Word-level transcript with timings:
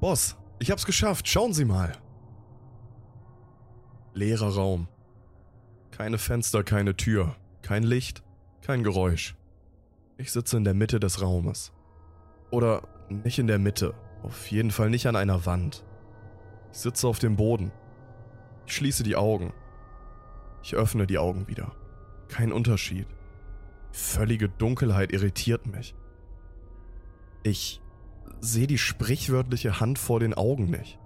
Boss, 0.00 0.36
ich 0.58 0.70
hab's 0.70 0.86
geschafft, 0.86 1.28
schauen 1.28 1.52
Sie 1.52 1.64
mal. 1.64 1.92
Leerer 4.14 4.54
Raum. 4.54 4.88
Keine 5.90 6.18
Fenster, 6.18 6.62
keine 6.62 6.96
Tür, 6.96 7.36
kein 7.62 7.82
Licht, 7.82 8.22
kein 8.62 8.84
Geräusch. 8.84 9.36
Ich 10.16 10.32
sitze 10.32 10.56
in 10.56 10.64
der 10.64 10.74
Mitte 10.74 11.00
des 11.00 11.22
Raumes. 11.22 11.72
Oder 12.50 12.86
nicht 13.08 13.38
in 13.38 13.46
der 13.46 13.58
Mitte, 13.58 13.94
auf 14.22 14.50
jeden 14.50 14.70
Fall 14.70 14.90
nicht 14.90 15.06
an 15.06 15.16
einer 15.16 15.46
Wand. 15.46 15.84
Ich 16.72 16.78
sitze 16.78 17.08
auf 17.08 17.18
dem 17.18 17.36
Boden. 17.36 17.72
Ich 18.66 18.74
schließe 18.74 19.02
die 19.02 19.16
Augen. 19.16 19.52
Ich 20.62 20.74
öffne 20.74 21.06
die 21.06 21.18
Augen 21.18 21.48
wieder. 21.48 21.72
Kein 22.28 22.52
Unterschied. 22.52 23.06
Völlige 23.92 24.48
Dunkelheit 24.48 25.12
irritiert 25.12 25.66
mich. 25.66 25.94
Ich 27.42 27.80
sehe 28.40 28.66
die 28.66 28.78
sprichwörtliche 28.78 29.80
Hand 29.80 29.98
vor 29.98 30.20
den 30.20 30.34
Augen 30.34 30.66
nicht. 30.66 30.98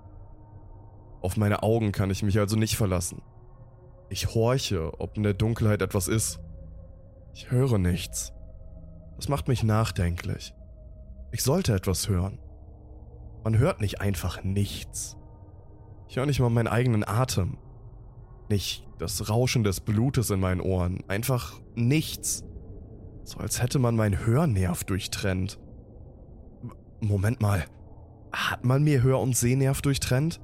Auf 1.20 1.36
meine 1.36 1.62
Augen 1.62 1.92
kann 1.92 2.10
ich 2.10 2.22
mich 2.22 2.38
also 2.38 2.56
nicht 2.56 2.76
verlassen. 2.76 3.22
Ich 4.10 4.34
horche, 4.34 5.00
ob 5.00 5.16
in 5.16 5.22
der 5.22 5.34
Dunkelheit 5.34 5.80
etwas 5.80 6.08
ist. 6.08 6.40
Ich 7.32 7.50
höre 7.50 7.78
nichts. 7.78 8.32
Das 9.16 9.28
macht 9.28 9.48
mich 9.48 9.62
nachdenklich. 9.62 10.54
Ich 11.30 11.42
sollte 11.42 11.74
etwas 11.74 12.08
hören. 12.08 12.38
Man 13.44 13.56
hört 13.56 13.80
nicht 13.80 14.00
einfach 14.00 14.42
nichts. 14.44 15.16
Ich 16.08 16.16
höre 16.16 16.26
nicht 16.26 16.40
mal 16.40 16.50
meinen 16.50 16.68
eigenen 16.68 17.08
Atem. 17.08 17.56
Nicht 18.50 18.86
das 18.98 19.30
Rauschen 19.30 19.64
des 19.64 19.80
Blutes 19.80 20.30
in 20.30 20.40
meinen 20.40 20.60
Ohren. 20.60 21.02
Einfach 21.08 21.60
nichts. 21.74 22.44
So 23.24 23.38
als 23.38 23.62
hätte 23.62 23.78
man 23.78 23.96
meinen 23.96 24.26
Hörnerv 24.26 24.84
durchtrennt. 24.84 25.58
Moment 27.08 27.40
mal. 27.40 27.64
Hat 28.32 28.64
man 28.64 28.82
mir 28.82 29.02
Hör- 29.02 29.20
und 29.20 29.36
Sehnerv 29.36 29.82
durchtrennt? 29.82 30.40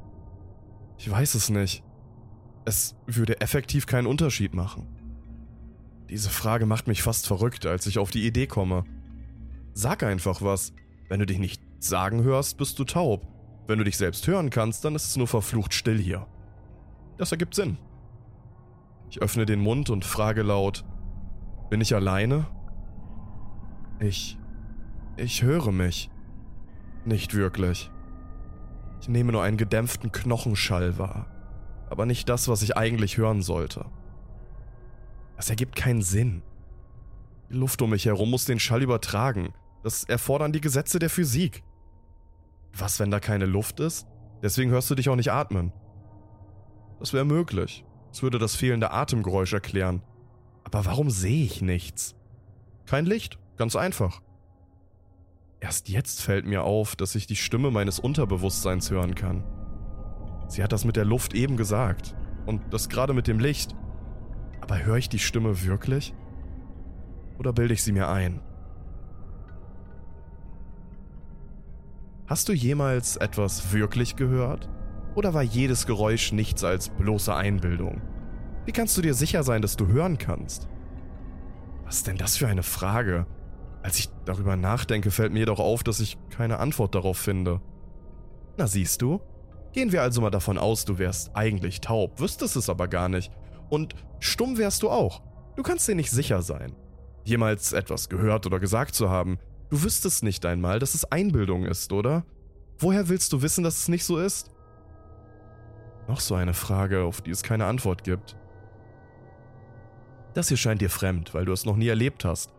Ich 0.99 1.11
weiß 1.11 1.35
es 1.35 1.51
nicht. 1.51 1.85
Es 2.65 2.97
würde 3.07 3.41
effektiv 3.41 3.87
keinen 3.87 4.07
Unterschied 4.07 4.55
machen. 4.55 4.87
Diese 6.11 6.31
Frage 6.31 6.67
macht 6.67 6.89
mich 6.89 7.03
fast 7.03 7.27
verrückt, 7.27 7.65
als 7.67 7.87
ich 7.87 7.99
auf 7.99 8.11
die 8.11 8.27
Idee 8.27 8.47
komme. 8.47 8.85
Sag 9.73 10.03
einfach 10.03 10.43
was. 10.43 10.73
Wenn 11.09 11.21
du 11.21 11.27
dich 11.27 11.39
nicht 11.39 11.63
sagen 11.79 12.23
hörst, 12.23 12.59
bist 12.59 12.79
du 12.79 12.85
taub. 12.85 13.27
Wenn 13.67 13.79
du 13.79 13.85
dich 13.85 13.97
selbst 13.97 14.27
hören 14.27 14.51
kannst, 14.51 14.85
dann 14.85 14.95
ist 14.95 15.07
es 15.07 15.17
nur 15.17 15.29
verflucht 15.29 15.75
still 15.75 15.99
hier. 15.99 16.27
Das 17.19 17.33
ergibt 17.33 17.55
Sinn. 17.55 17.79
Ich 19.11 19.23
öffne 19.23 19.47
den 19.47 19.61
Mund 19.61 19.91
und 19.91 20.05
frage 20.05 20.43
laut, 20.43 20.85
bin 21.71 21.81
ich 21.81 21.95
alleine? 21.95 22.47
Ich... 24.01 24.39
Ich 25.17 25.43
höre 25.43 25.73
mich. 25.73 26.11
Nicht 27.05 27.35
wirklich. 27.35 27.91
Ich 29.01 29.09
nehme 29.09 29.33
nur 29.33 29.43
einen 29.43 29.57
gedämpften 29.57 30.13
Knochenschall 30.13 30.99
wahr, 30.99 31.27
aber 31.89 32.07
nicht 32.07 32.29
das, 32.29 32.49
was 32.49 32.63
ich 32.63 32.77
eigentlich 32.77 33.17
hören 33.17 33.43
sollte. 33.43 33.87
Das 35.37 35.51
ergibt 35.51 35.77
keinen 35.77 36.03
Sinn. 36.03 36.43
Die 37.49 37.55
Luft 37.55 37.81
um 37.81 37.91
mich 37.91 38.07
herum 38.07 38.31
muss 38.31 38.45
den 38.45 38.59
Schall 38.59 38.83
übertragen. 38.83 39.55
Das 39.83 40.05
erfordern 40.05 40.53
die 40.53 40.61
Gesetze 40.61 40.99
der 40.99 41.11
Physik. 41.11 41.63
Was, 42.77 43.01
wenn 43.01 43.11
da 43.11 43.21
keine 43.21 43.47
Luft 43.47 43.81
ist? 43.81 44.07
Deswegen 44.43 44.71
hörst 44.71 44.91
du 44.91 44.95
dich 44.95 45.09
auch 45.09 45.17
nicht 45.17 45.33
atmen. 45.33 45.73
Das 46.99 47.13
wäre 47.13 47.25
möglich. 47.25 47.85
Es 48.13 48.23
würde 48.23 48.39
das 48.39 48.57
fehlende 48.57 48.91
Atemgeräusch 48.91 49.53
erklären. 49.53 50.03
Aber 50.65 50.85
warum 50.85 51.11
sehe 51.11 51.45
ich 51.45 51.63
nichts? 51.63 52.15
Kein 52.87 53.07
Licht, 53.07 53.39
ganz 53.57 53.77
einfach. 53.77 54.21
Erst 55.61 55.89
jetzt 55.89 56.23
fällt 56.23 56.47
mir 56.47 56.63
auf, 56.63 56.95
dass 56.95 57.15
ich 57.15 57.27
die 57.27 57.37
Stimme 57.37 57.71
meines 57.71 57.99
Unterbewusstseins 57.99 58.91
hören 58.91 59.15
kann. 59.15 59.45
Sie 60.49 60.63
hat 60.63 60.73
das 60.73 60.85
mit 60.85 60.97
der 60.97 61.05
Luft 61.05 61.35
eben 61.35 61.57
gesagt. 61.57 62.15
Und 62.47 62.73
das 62.73 62.89
gerade 62.89 63.13
mit 63.13 63.27
dem 63.27 63.41
Licht. 63.41 63.75
Aber 64.61 64.83
höre 64.85 64.97
ich 64.97 65.09
die 65.09 65.19
Stimme 65.19 65.65
wirklich? 65.65 66.15
Oder 67.39 67.53
bilde 67.53 67.75
ich 67.75 67.83
sie 67.83 67.93
mir 67.93 68.09
ein? 68.09 68.41
Hast 72.27 72.49
du 72.49 72.53
jemals 72.53 73.17
etwas 73.17 73.73
wirklich 73.73 74.17
gehört? 74.17 74.69
Oder 75.15 75.35
war 75.35 75.43
jedes 75.43 75.87
Geräusch 75.87 76.33
nichts 76.33 76.63
als 76.63 76.91
bloße 76.91 77.35
Einbildung? 77.35 78.01
Wie 78.65 78.73
kannst 78.73 78.97
du 78.97 79.03
dir 79.03 79.15
sicher 79.15 79.43
sein, 79.43 79.63
dass 79.63 79.77
du 79.77 79.87
hören 79.89 80.19
kannst? 80.19 80.69
Was 81.85 81.97
ist 81.97 82.07
denn 82.07 82.19
das 82.19 82.37
für 82.37 82.47
eine 82.47 82.63
Frage? 82.63 83.27
Als 83.83 83.99
ich 83.99 84.09
darüber 84.25 84.57
nachdenke, 84.57 85.11
fällt 85.11 85.33
mir 85.33 85.41
jedoch 85.41 85.61
auf, 85.61 85.83
dass 85.83 86.01
ich 86.01 86.19
keine 86.31 86.59
Antwort 86.59 86.95
darauf 86.95 87.19
finde. 87.19 87.61
Na 88.57 88.67
siehst 88.67 89.03
du? 89.03 89.21
Gehen 89.73 89.93
wir 89.93 90.03
also 90.03 90.21
mal 90.21 90.31
davon 90.31 90.59
aus, 90.59 90.85
du 90.85 90.99
wärst 90.99 91.37
eigentlich 91.37 91.81
taub, 91.81 92.21
wüsstest 92.21 92.57
es 92.57 92.69
aber 92.69 92.89
gar 92.89 93.09
nicht. 93.09 93.31
Und 93.69 93.95
stumm 94.19 94.59
wärst 94.59 94.83
du 94.83 94.91
auch. 94.91 95.23
Du 95.57 95.63
kannst 95.63 95.87
dir 95.87 95.95
nicht 95.95 96.11
sicher 96.11 96.43
sein. 96.43 96.75
Jemals 97.25 97.73
etwas 97.73 98.09
gehört 98.09 98.47
oder 98.47 98.59
gesagt 98.59 98.95
zu 98.95 99.11
haben, 99.11 99.39
du 99.71 99.83
wüsstest 99.83 100.23
nicht 100.23 100.47
einmal, 100.47 100.79
dass 100.79 100.95
es 100.95 101.05
Einbildung 101.13 101.65
ist, 101.65 101.93
oder? 101.93 102.25
Woher 102.79 103.09
willst 103.09 103.33
du 103.33 103.43
wissen, 103.43 103.65
dass 103.65 103.79
es 103.79 103.89
nicht 103.89 104.05
so 104.05 104.19
ist? 104.19 104.51
Noch 106.07 106.21
so 106.21 106.35
eine 106.35 106.55
Frage, 106.55 107.03
auf 107.03 107.21
die 107.21 107.31
es 107.31 107.43
keine 107.43 107.67
Antwort 107.67 108.03
gibt. 108.03 108.37
Das 110.35 110.49
hier 110.49 110.57
scheint 110.57 110.81
dir 110.81 110.91
fremd, 110.91 111.35
weil 111.35 111.45
du 111.45 111.53
es 111.53 111.67
noch 111.67 111.77
nie 111.77 111.89
erlebt 111.89 112.25
hast. 112.25 112.53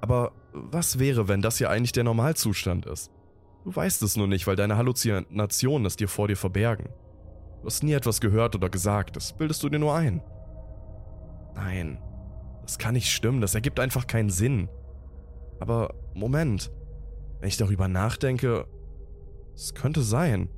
Aber 0.00 0.32
was 0.56 0.98
wäre, 0.98 1.28
wenn 1.28 1.42
das 1.42 1.58
hier 1.58 1.70
eigentlich 1.70 1.92
der 1.92 2.04
Normalzustand 2.04 2.86
ist? 2.86 3.10
Du 3.64 3.74
weißt 3.74 4.02
es 4.02 4.16
nur 4.16 4.28
nicht, 4.28 4.46
weil 4.46 4.56
deine 4.56 4.76
Halluzinationen 4.76 5.86
es 5.86 5.96
dir 5.96 6.08
vor 6.08 6.28
dir 6.28 6.36
verbergen. 6.36 6.88
Du 7.60 7.66
hast 7.66 7.82
nie 7.82 7.92
etwas 7.92 8.20
gehört 8.20 8.54
oder 8.54 8.70
gesagt, 8.70 9.16
das 9.16 9.36
bildest 9.36 9.62
du 9.62 9.68
dir 9.68 9.78
nur 9.78 9.94
ein. 9.94 10.22
Nein, 11.54 11.98
das 12.62 12.78
kann 12.78 12.94
nicht 12.94 13.10
stimmen, 13.10 13.40
das 13.40 13.54
ergibt 13.54 13.80
einfach 13.80 14.06
keinen 14.06 14.30
Sinn. 14.30 14.68
Aber 15.58 15.94
Moment, 16.14 16.70
wenn 17.40 17.48
ich 17.48 17.56
darüber 17.56 17.88
nachdenke, 17.88 18.66
es 19.54 19.74
könnte 19.74 20.02
sein. 20.02 20.48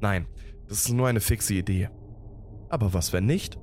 Nein, 0.00 0.26
das 0.68 0.78
ist 0.78 0.92
nur 0.92 1.08
eine 1.08 1.20
fixe 1.20 1.54
Idee. 1.54 1.88
Aber 2.68 2.92
was, 2.92 3.12
wenn 3.12 3.26
nicht? 3.26 3.58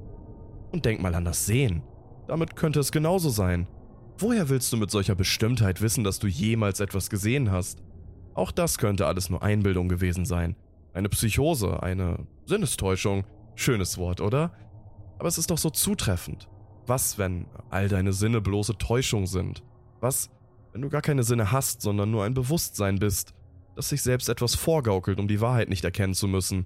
Und 0.72 0.86
denk 0.86 1.02
mal 1.02 1.16
an 1.16 1.26
das 1.26 1.46
Sehen. 1.46 1.84
Damit 2.28 2.56
könnte 2.56 2.80
es 2.80 2.92
genauso 2.92 3.30
sein. 3.30 3.68
Woher 4.20 4.50
willst 4.50 4.74
du 4.74 4.78
mit 4.78 4.90
solcher 4.90 5.14
Bestimmtheit 5.14 5.80
wissen, 5.82 6.04
dass 6.04 6.18
du 6.18 6.28
jemals 6.28 6.80
etwas 6.80 7.12
gesehen 7.12 7.52
hast? 7.52 7.84
Auch 8.34 8.52
das 8.52 8.80
könnte 8.80 9.06
alles 9.06 9.30
nur 9.30 9.44
Einbildung 9.44 9.90
gewesen 9.90 10.26
sein. 10.26 10.56
Eine 10.94 11.10
Psychose, 11.10 11.84
eine 11.84 12.26
Sinnestäuschung. 12.46 13.26
Schönes 13.56 13.98
Wort, 14.00 14.20
oder? 14.20 14.52
Aber 15.20 15.28
es 15.28 15.38
ist 15.38 15.52
doch 15.52 15.58
so 15.60 15.70
zutreffend. 15.70 16.48
Was, 16.88 17.20
wenn 17.20 17.46
all 17.70 17.90
deine 17.90 18.14
Sinne 18.14 18.42
bloße 18.42 18.78
Täuschung 18.80 19.28
sind? 19.28 19.64
Was, 20.00 20.32
wenn 20.74 20.82
du 20.82 20.90
gar 20.90 21.02
keine 21.02 21.24
Sinne 21.24 21.52
hast, 21.52 21.82
sondern 21.82 22.10
nur 22.10 22.24
ein 22.24 22.34
Bewusstsein 22.34 22.98
bist, 22.98 23.36
das 23.76 23.90
sich 23.90 24.02
selbst 24.02 24.30
etwas 24.30 24.56
vorgaukelt, 24.56 25.20
um 25.20 25.28
die 25.28 25.42
Wahrheit 25.42 25.70
nicht 25.70 25.86
erkennen 25.86 26.16
zu 26.16 26.28
müssen? 26.28 26.66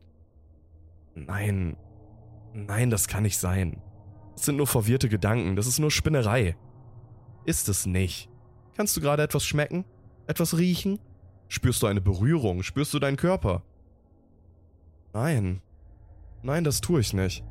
Nein, 1.15 1.75
nein, 2.53 2.89
das 2.89 3.09
kann 3.09 3.23
nicht 3.23 3.37
sein. 3.37 3.81
Das 4.35 4.45
sind 4.45 4.55
nur 4.55 4.67
verwirrte 4.67 5.09
Gedanken, 5.09 5.57
das 5.57 5.67
ist 5.67 5.79
nur 5.79 5.91
Spinnerei. 5.91 6.55
Ist 7.45 7.69
es 7.69 7.85
nicht. 7.85 8.29
Kannst 8.75 8.95
du 8.95 9.01
gerade 9.01 9.23
etwas 9.23 9.43
schmecken? 9.45 9.85
Etwas 10.27 10.57
riechen? 10.57 10.99
Spürst 11.47 11.81
du 11.83 11.87
eine 11.87 12.01
Berührung? 12.01 12.63
Spürst 12.63 12.93
du 12.93 12.99
deinen 12.99 13.17
Körper? 13.17 13.63
Nein. 15.13 15.61
Nein, 16.43 16.63
das 16.63 16.81
tue 16.81 17.01
ich 17.01 17.13
nicht. 17.13 17.43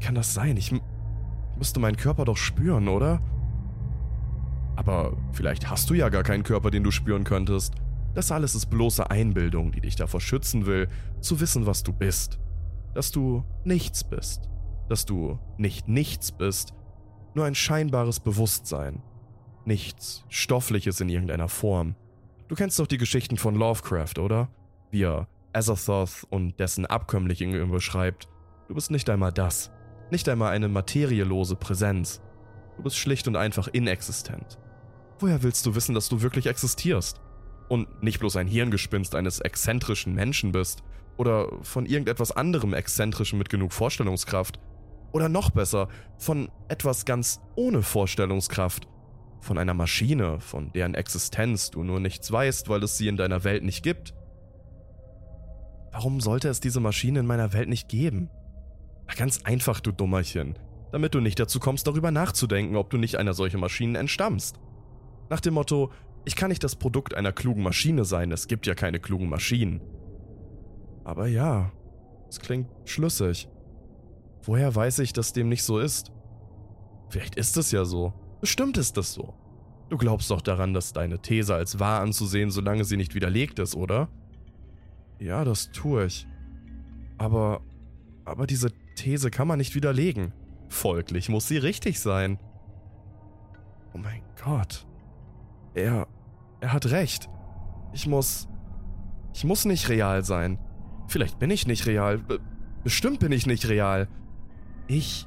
Kann 0.00 0.14
das 0.14 0.34
sein? 0.34 0.56
Ich 0.56 0.74
müsste 1.56 1.80
meinen 1.80 1.96
Körper 1.96 2.24
doch 2.24 2.36
spüren, 2.36 2.88
oder? 2.88 3.20
Aber 4.76 5.16
vielleicht 5.32 5.68
hast 5.70 5.90
du 5.90 5.94
ja 5.94 6.08
gar 6.08 6.22
keinen 6.22 6.42
Körper, 6.44 6.70
den 6.70 6.84
du 6.84 6.90
spüren 6.90 7.24
könntest. 7.24 7.74
Das 8.14 8.32
alles 8.32 8.54
ist 8.54 8.66
bloße 8.66 9.10
Einbildung, 9.10 9.72
die 9.72 9.80
dich 9.80 9.96
davor 9.96 10.20
schützen 10.20 10.66
will, 10.66 10.88
zu 11.20 11.40
wissen, 11.40 11.66
was 11.66 11.82
du 11.82 11.92
bist. 11.92 12.38
Dass 12.94 13.12
du 13.12 13.44
nichts 13.64 14.02
bist. 14.02 14.48
Dass 14.88 15.04
du 15.04 15.38
nicht 15.56 15.88
nichts 15.88 16.32
bist, 16.32 16.74
nur 17.34 17.44
ein 17.44 17.54
scheinbares 17.54 18.20
Bewusstsein. 18.20 19.02
Nichts 19.64 20.24
Stoffliches 20.28 21.00
in 21.00 21.08
irgendeiner 21.08 21.48
Form. 21.48 21.94
Du 22.48 22.54
kennst 22.54 22.78
doch 22.78 22.86
die 22.86 22.98
Geschichten 22.98 23.36
von 23.36 23.54
Lovecraft, 23.54 24.18
oder? 24.18 24.48
Wie 24.90 25.04
er 25.04 25.28
Azathoth 25.52 26.26
und 26.30 26.58
dessen 26.58 26.86
Abkömmlinge 26.86 27.66
beschreibt. 27.66 28.28
Du 28.68 28.74
bist 28.74 28.90
nicht 28.90 29.08
einmal 29.10 29.32
das. 29.32 29.70
Nicht 30.10 30.28
einmal 30.28 30.52
eine 30.52 30.68
materielose 30.68 31.56
Präsenz. 31.56 32.22
Du 32.76 32.82
bist 32.82 32.96
schlicht 32.96 33.28
und 33.28 33.36
einfach 33.36 33.68
inexistent. 33.68 34.58
Woher 35.18 35.42
willst 35.42 35.66
du 35.66 35.74
wissen, 35.74 35.94
dass 35.94 36.08
du 36.08 36.22
wirklich 36.22 36.46
existierst? 36.46 37.20
Und 37.68 38.02
nicht 38.02 38.20
bloß 38.20 38.36
ein 38.36 38.46
Hirngespinst 38.46 39.14
eines 39.14 39.40
exzentrischen 39.40 40.14
Menschen 40.14 40.52
bist 40.52 40.82
oder 41.18 41.48
von 41.62 41.84
irgendetwas 41.84 42.32
anderem 42.32 42.72
exzentrischen 42.72 43.38
mit 43.38 43.50
genug 43.50 43.72
Vorstellungskraft, 43.72 44.60
oder 45.12 45.28
noch 45.28 45.50
besser, 45.50 45.88
von 46.16 46.50
etwas 46.68 47.04
ganz 47.04 47.40
ohne 47.56 47.82
Vorstellungskraft. 47.82 48.88
Von 49.40 49.56
einer 49.56 49.74
Maschine, 49.74 50.40
von 50.40 50.72
deren 50.72 50.94
Existenz 50.94 51.70
du 51.70 51.84
nur 51.84 52.00
nichts 52.00 52.30
weißt, 52.30 52.68
weil 52.68 52.82
es 52.82 52.96
sie 52.96 53.08
in 53.08 53.16
deiner 53.16 53.44
Welt 53.44 53.62
nicht 53.62 53.82
gibt. 53.82 54.14
Warum 55.92 56.20
sollte 56.20 56.48
es 56.48 56.60
diese 56.60 56.80
Maschine 56.80 57.20
in 57.20 57.26
meiner 57.26 57.52
Welt 57.52 57.68
nicht 57.68 57.88
geben? 57.88 58.30
Na, 59.06 59.14
ganz 59.14 59.42
einfach, 59.44 59.80
du 59.80 59.92
Dummerchen. 59.92 60.58
Damit 60.92 61.14
du 61.14 61.20
nicht 61.20 61.38
dazu 61.38 61.60
kommst, 61.60 61.86
darüber 61.86 62.10
nachzudenken, 62.10 62.76
ob 62.76 62.90
du 62.90 62.98
nicht 62.98 63.16
einer 63.16 63.34
solchen 63.34 63.60
Maschinen 63.60 63.94
entstammst. 63.94 64.58
Nach 65.30 65.40
dem 65.40 65.54
Motto, 65.54 65.92
ich 66.24 66.36
kann 66.36 66.48
nicht 66.48 66.64
das 66.64 66.76
Produkt 66.76 67.14
einer 67.14 67.32
klugen 67.32 67.62
Maschine 67.62 68.04
sein, 68.04 68.32
es 68.32 68.48
gibt 68.48 68.66
ja 68.66 68.74
keine 68.74 69.00
klugen 69.00 69.28
Maschinen. 69.28 69.80
Aber 71.04 71.26
ja, 71.26 71.72
es 72.28 72.40
klingt 72.40 72.68
schlüssig. 72.84 73.48
Woher 74.42 74.74
weiß 74.74 75.00
ich, 75.00 75.12
dass 75.12 75.32
dem 75.32 75.48
nicht 75.48 75.62
so 75.62 75.78
ist? 75.78 76.12
Vielleicht 77.10 77.36
ist 77.36 77.56
es 77.56 77.70
ja 77.70 77.84
so. 77.84 78.12
Bestimmt 78.40 78.76
ist 78.76 78.96
es 78.98 79.14
so. 79.14 79.34
Du 79.88 79.96
glaubst 79.96 80.30
doch 80.30 80.42
daran, 80.42 80.74
dass 80.74 80.92
deine 80.92 81.20
These 81.20 81.54
als 81.54 81.80
wahr 81.80 82.00
anzusehen, 82.00 82.50
solange 82.50 82.84
sie 82.84 82.96
nicht 82.96 83.14
widerlegt 83.14 83.58
ist, 83.58 83.74
oder? 83.74 84.08
Ja, 85.18 85.44
das 85.44 85.70
tue 85.72 86.06
ich. 86.06 86.26
Aber. 87.16 87.62
Aber 88.24 88.46
diese 88.46 88.70
These 88.94 89.30
kann 89.30 89.48
man 89.48 89.58
nicht 89.58 89.74
widerlegen. 89.74 90.32
Folglich 90.68 91.30
muss 91.30 91.48
sie 91.48 91.56
richtig 91.56 91.98
sein. 91.98 92.38
Oh 93.94 93.98
mein 93.98 94.22
Gott. 94.44 94.86
Er. 95.74 96.06
Er 96.60 96.72
hat 96.72 96.90
recht. 96.90 97.28
Ich 97.92 98.06
muss. 98.06 98.48
Ich 99.32 99.44
muss 99.44 99.64
nicht 99.64 99.88
real 99.88 100.24
sein. 100.24 100.58
Vielleicht 101.06 101.38
bin 101.38 101.50
ich 101.50 101.66
nicht 101.66 101.86
real. 101.86 102.18
Be 102.18 102.40
bestimmt 102.84 103.20
bin 103.20 103.32
ich 103.32 103.46
nicht 103.46 103.68
real. 103.68 104.08
Ich 104.88 105.26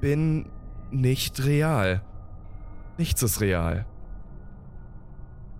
bin 0.00 0.50
nicht 0.90 1.44
real. 1.44 2.02
Nichts 2.98 3.22
ist 3.22 3.40
real. 3.40 3.86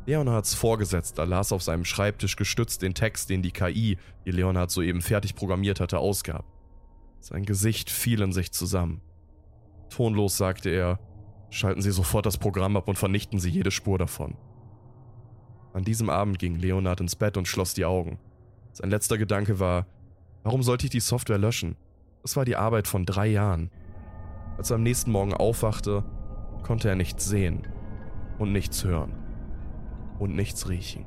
Leonhards 0.07 0.55
Vorgesetzter 0.55 1.25
las 1.25 1.53
auf 1.53 1.63
seinem 1.63 1.85
Schreibtisch 1.85 2.35
gestützt 2.35 2.83
den 2.83 2.95
Text, 2.95 3.31
den 3.31 3.43
die 3.43 3.53
KI, 3.53 3.97
die 4.27 4.31
Leonhard 4.33 4.73
soeben 4.73 5.03
fertig 5.03 5.37
programmiert 5.37 5.79
hatte, 5.79 5.99
ausgab. 5.99 6.45
Sein 7.21 7.45
Gesicht 7.45 7.91
fiel 7.91 8.23
in 8.23 8.33
sich 8.33 8.51
zusammen. 8.51 9.03
Tonlos 9.89 10.37
sagte 10.37 10.71
er, 10.71 10.99
schalten 11.51 11.83
Sie 11.83 11.93
sofort 11.93 12.27
das 12.27 12.39
Programm 12.39 12.77
ab 12.77 12.89
und 12.89 12.99
vernichten 12.99 13.39
Sie 13.39 13.51
jede 13.51 13.71
Spur 13.71 13.99
davon. 13.99 14.37
An 15.75 15.85
diesem 15.85 16.11
Abend 16.11 16.41
ging 16.41 16.57
Leonard 16.57 17.01
ins 17.01 17.15
Bett 17.15 17.37
und 17.37 17.47
schloss 17.47 17.75
die 17.75 17.85
Augen. 17.85 18.19
Sein 18.73 18.91
letzter 18.91 19.17
Gedanke 19.17 19.61
war, 19.61 19.87
warum 20.43 20.65
sollte 20.65 20.87
ich 20.87 20.91
die 20.91 21.01
Software 21.01 21.39
löschen? 21.39 21.77
Das 22.29 22.37
war 22.37 22.45
die 22.45 22.57
Arbeit 22.57 22.87
von 22.87 23.07
drei 23.07 23.27
Jahren. 23.27 23.71
Als 24.59 24.71
er 24.71 24.75
am 24.75 24.83
nächsten 24.83 25.13
Morgen 25.13 25.33
aufwachte, 25.33 26.05
konnte 26.63 26.87
er 26.91 26.95
nichts 26.95 27.27
sehen 27.27 27.67
und 28.39 28.53
nichts 28.53 28.85
hören 28.85 29.15
und 30.19 30.37
nichts 30.37 30.69
riechen. 30.69 31.07